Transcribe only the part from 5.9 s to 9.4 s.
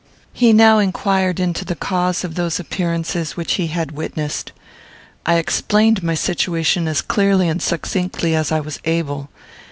my situation as clearly and succinctly as I was able.